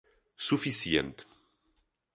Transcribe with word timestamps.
Suficiente 0.47 1.23